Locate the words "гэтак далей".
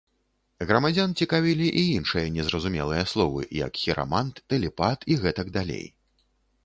5.27-5.85